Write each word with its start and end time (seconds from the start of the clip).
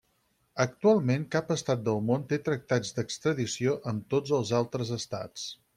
Actualment, 0.63 1.25
cap 1.35 1.51
estat 1.57 1.83
del 1.89 2.01
món 2.09 2.25
té 2.33 2.41
tractats 2.49 2.97
d'extradició 3.01 3.79
amb 3.95 4.09
tots 4.15 4.39
els 4.41 4.55
altres 4.63 4.99
estats. 5.03 5.51